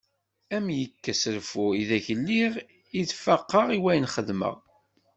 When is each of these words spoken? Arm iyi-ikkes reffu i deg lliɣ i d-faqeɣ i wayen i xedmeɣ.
Arm 0.55 0.67
iyi-ikkes 0.71 1.21
reffu 1.35 1.65
i 1.81 1.83
deg 1.89 2.05
lliɣ 2.19 2.53
i 2.99 3.01
d-faqeɣ 3.09 3.67
i 3.77 3.79
wayen 3.83 4.07
i 4.07 4.11
xedmeɣ. 4.15 4.55